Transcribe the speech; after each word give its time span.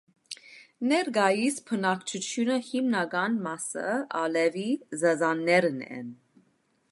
Ներկայիս 0.91 1.59
բնակչությունը 1.67 2.55
հիմնական 2.69 3.35
մասը 3.49 3.85
ալևի 4.23 4.67
զազաներն 5.03 5.81
են։ 5.99 6.11